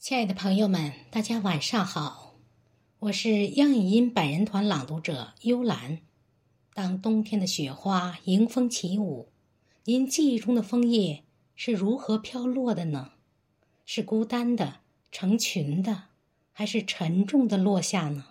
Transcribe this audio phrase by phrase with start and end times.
[0.00, 2.34] 亲爱的朋友们，大家晚上好，
[3.00, 5.98] 我是央影音百人团朗读者幽兰。
[6.72, 9.30] 当冬天的雪花迎风起舞，
[9.84, 11.24] 您记忆中的枫叶
[11.54, 13.12] 是如何飘落的呢？
[13.84, 14.80] 是孤单的、
[15.12, 16.04] 成群的，
[16.50, 18.24] 还是沉重的落下呢？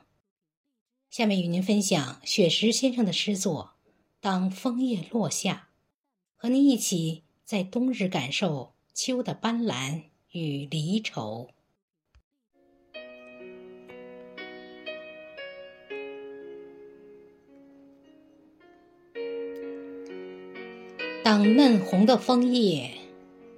[1.12, 3.76] 下面与您分享雪石先生的诗作
[4.20, 5.70] 《当枫叶落下》，
[6.36, 11.52] 和您一起在冬日感受秋的斑斓与离愁。
[21.22, 22.92] 当嫩红的枫叶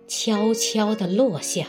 [0.07, 1.67] 悄悄地落下，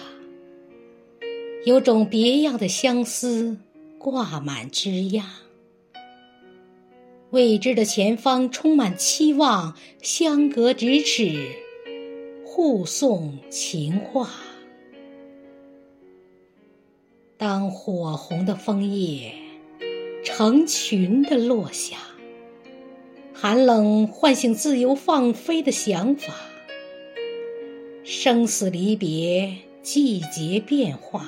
[1.65, 3.59] 有种别样的相思
[3.99, 5.25] 挂满枝桠。
[7.31, 11.51] 未知的前方充满期望，相隔咫尺，
[12.45, 14.31] 互送情话。
[17.37, 19.33] 当火红的枫叶
[20.25, 21.97] 成群地落下。
[23.35, 26.33] 寒冷唤醒自由放飞的想法，
[28.05, 31.27] 生死离别，季节变化，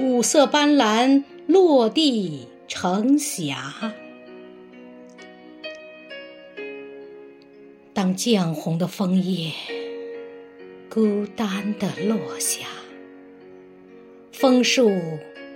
[0.00, 3.94] 五色斑斓落地成霞。
[7.94, 9.52] 当绛红的枫叶
[10.90, 12.66] 孤单的落下，
[14.30, 14.90] 枫树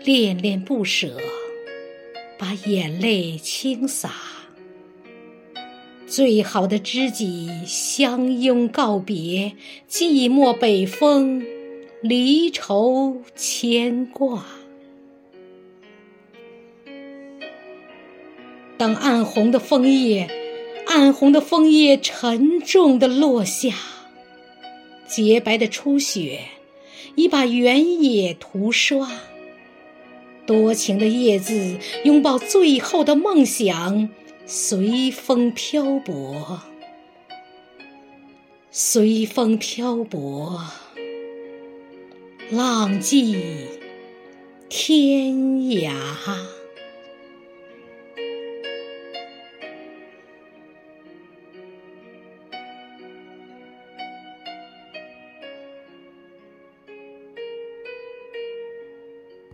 [0.03, 1.19] 恋恋不舍，
[2.39, 4.38] 把眼泪倾洒。
[6.19, 9.53] 最好的知己相拥告别，
[9.89, 11.47] 寂寞北风，
[12.03, 14.45] 离愁牵挂。
[18.77, 20.29] 当暗红的枫叶，
[20.89, 23.73] 暗红的枫叶沉重的落下，
[25.07, 26.41] 洁白的初雪
[27.15, 29.09] 已把原野涂刷。
[30.45, 34.09] 多情的叶子拥抱最后的梦想。
[34.51, 36.63] 随风漂泊，
[38.71, 40.63] 随风漂泊，
[42.51, 43.67] 浪迹
[44.71, 45.93] 天涯。